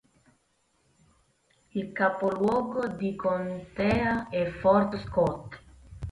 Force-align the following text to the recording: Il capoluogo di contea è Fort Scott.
Il 1.73 1.91
capoluogo 1.91 2.87
di 2.87 3.15
contea 3.15 4.29
è 4.29 4.49
Fort 4.49 4.97
Scott. 5.05 5.61